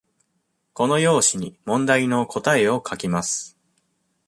[0.73, 3.55] この用紙に問題の答えを書きます。